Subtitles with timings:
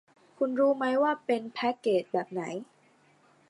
[0.37, 2.41] คุณรู้มั้ยว่าเป็นแพ็คเกจแบบไหน